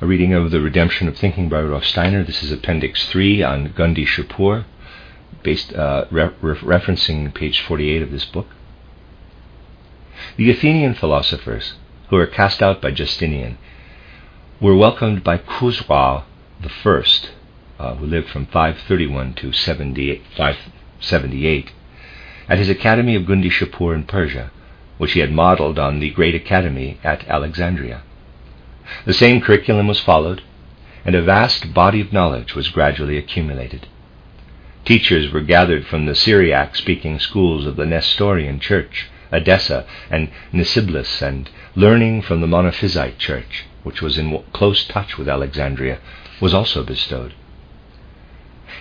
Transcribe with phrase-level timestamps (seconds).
[0.00, 2.22] A reading of The Redemption of Thinking by Rudolf Steiner.
[2.22, 4.64] This is Appendix 3 on Gandhi Shapur,
[5.42, 8.46] based, uh, re- referencing page 48 of this book.
[10.36, 11.74] The Athenian philosophers,
[12.10, 13.58] who were cast out by Justinian,
[14.60, 16.22] were welcomed by Khusrau
[16.80, 17.32] First,
[17.80, 21.72] uh, who lived from 531 to 578,
[22.48, 24.52] at his academy of Gundi Shapur in Persia,
[24.98, 28.02] which he had modeled on the great academy at Alexandria.
[29.04, 30.42] The same curriculum was followed,
[31.04, 33.86] and a vast body of knowledge was gradually accumulated.
[34.84, 41.20] Teachers were gathered from the Syriac speaking schools of the Nestorian Church, Edessa, and Nisibis,
[41.20, 45.98] and learning from the Monophysite Church, which was in close touch with Alexandria,
[46.40, 47.34] was also bestowed.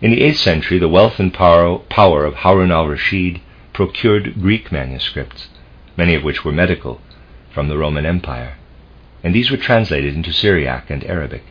[0.00, 3.40] In the 8th century, the wealth and power of Harun al Rashid
[3.72, 5.48] procured Greek manuscripts,
[5.96, 7.00] many of which were medical,
[7.52, 8.56] from the Roman Empire,
[9.22, 11.44] and these were translated into Syriac and Arabic.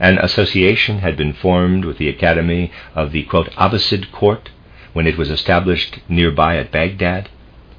[0.00, 4.50] An association had been formed with the Academy of the quote, Abbasid court
[4.92, 7.28] when it was established nearby at Baghdad,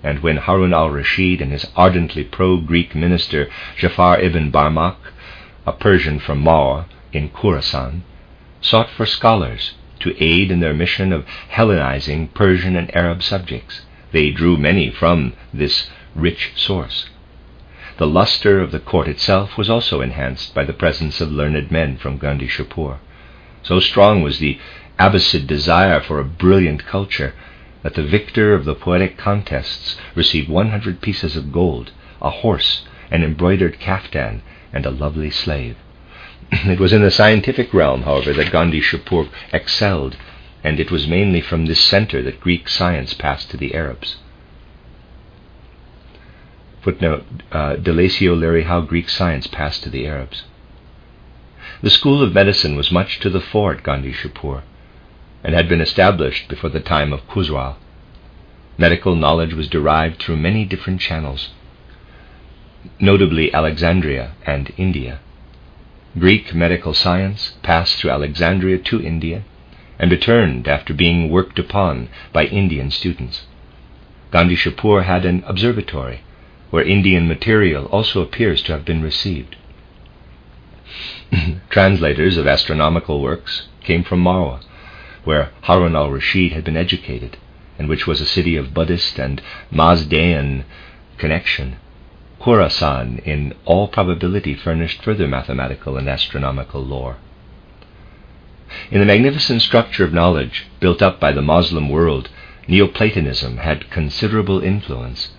[0.03, 4.97] and when Harun al Rashid and his ardently pro Greek minister Jafar ibn Barmak,
[5.65, 8.01] a Persian from Maur in Khorasan,
[8.61, 13.81] sought for scholars to aid in their mission of Hellenizing Persian and Arab subjects.
[14.11, 17.09] They drew many from this rich source.
[17.99, 21.97] The luster of the court itself was also enhanced by the presence of learned men
[21.97, 22.99] from Gandhi Shapur.
[23.61, 24.57] So strong was the
[24.97, 27.33] Abbasid desire for a brilliant culture
[27.83, 33.21] that the victor of the poetic contests received 100 pieces of gold, a horse, an
[33.21, 35.75] embroidered kaftan, and a lovely slave.
[36.53, 40.15] it was in the scientific realm, however, that Gandhi Shapur excelled,
[40.63, 44.15] and it was mainly from this center that Greek science passed to the Arabs.
[46.81, 50.43] Footnote uh, De Lacy O'Leary How Greek Science Passed to the Arabs.
[51.81, 54.61] The School of Medicine was much to the fore at Gandhi Shapur
[55.43, 57.75] and had been established before the time of Khusrau.
[58.77, 61.49] Medical knowledge was derived through many different channels,
[62.97, 65.19] notably Alexandria and India.
[66.17, 69.43] Greek medical science passed through Alexandria to India
[69.99, 73.45] and returned after being worked upon by Indian students.
[74.31, 76.21] Gandhi Shapur had an observatory
[76.69, 79.55] where Indian material also appears to have been received.
[81.69, 84.61] Translators of astronomical works came from Marwa,
[85.23, 87.37] where Harun al Rashid had been educated,
[87.77, 89.41] and which was a city of Buddhist and
[89.71, 90.63] Mazdaean
[91.17, 91.77] connection.
[92.39, 97.17] Khorasan, in all probability, furnished further mathematical and astronomical lore.
[98.91, 102.29] In the magnificent structure of knowledge built up by the Moslem world,
[102.67, 105.31] Neoplatonism had considerable influence,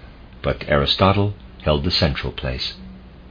[0.42, 2.74] but Aristotle held the central place.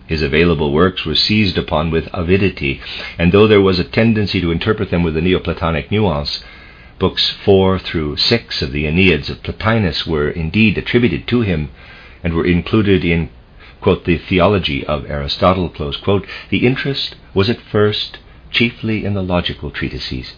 [0.08, 2.82] His available works were seized upon with avidity,
[3.18, 6.44] and though there was a tendency to interpret them with a Neoplatonic nuance,
[6.98, 11.70] books four through six of the Enneads of Plotinus were indeed attributed to him
[12.24, 13.30] and were included in
[13.82, 18.20] quote, the theology of Aristotle, quote, the interest was at first
[18.52, 20.34] chiefly in the logical treatises.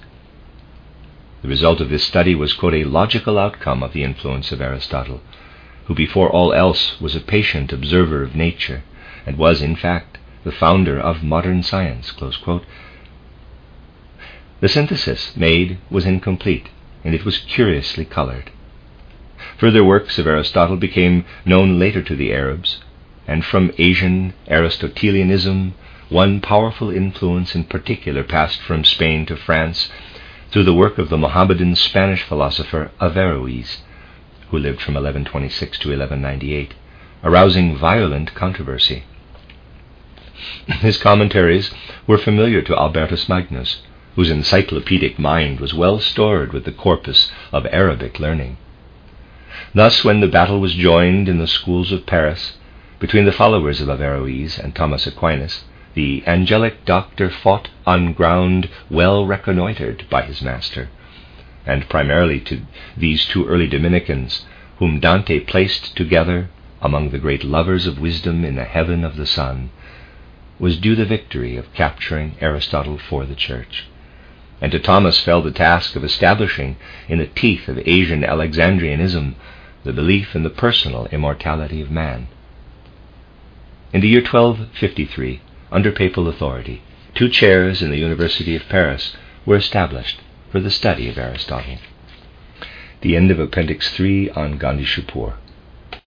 [1.42, 5.22] The result of this study was, quote, a logical outcome of the influence of Aristotle,
[5.92, 8.82] who before all else was a patient observer of nature
[9.26, 12.14] and was, in fact, the founder of modern science.
[14.62, 16.70] The synthesis made was incomplete,
[17.04, 18.52] and it was curiously colored.
[19.58, 22.80] Further works of Aristotle became known later to the Arabs,
[23.28, 25.74] and from Asian Aristotelianism,
[26.08, 29.92] one powerful influence in particular passed from Spain to France
[30.52, 33.80] through the work of the Mohammedan Spanish philosopher Averroes,
[34.52, 36.74] who lived from 1126 to 1198,
[37.24, 39.04] arousing violent controversy.
[40.82, 41.72] His commentaries
[42.06, 43.82] were familiar to Albertus Magnus,
[44.16, 48.58] whose encyclopedic mind was well stored with the corpus of Arabic learning.
[49.74, 52.58] Thus, when the battle was joined in the schools of Paris
[53.00, 55.64] between the followers of Averroes and Thomas Aquinas,
[55.94, 60.90] the angelic doctor fought on ground well reconnoitered by his master,
[61.66, 62.62] and primarily to
[62.98, 64.46] these two early Dominicans,
[64.78, 66.50] whom Dante placed together
[66.82, 69.70] among the great lovers of wisdom in the heaven of the sun,
[70.60, 73.86] was due the victory of capturing Aristotle for the Church.
[74.62, 76.78] and to Thomas fell the task of establishing
[77.10, 79.36] in the teeth of Asian Alexandrianism
[79.84, 82.28] the belief in the personal immortality of man.
[83.92, 85.42] In the year 1253,
[85.72, 86.84] under papal authority,
[87.16, 89.16] two chairs in the University of Paris
[89.46, 90.20] were established
[90.52, 91.78] for the study of Aristotle.
[93.02, 95.36] The end of Appendix 3 on Gandhi Shapur.